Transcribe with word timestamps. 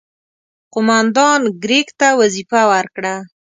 قوماندان 0.73 1.41
کرېګ 1.61 1.87
ته 1.99 2.07
وظیفه 2.19 2.61
ورکړه. 2.71 3.15